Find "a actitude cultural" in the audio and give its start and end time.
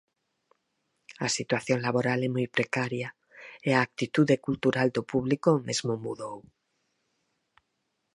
3.73-4.87